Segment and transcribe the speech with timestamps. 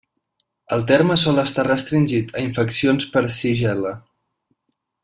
[0.77, 3.97] El terme sol estar restringit a infeccions per shigel·la.